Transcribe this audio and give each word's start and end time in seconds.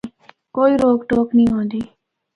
کوئی 0.55 0.73
روک 0.81 0.99
ٹوک 1.09 1.27
نیں 1.35 1.51
ہوندی۔ 1.53 1.81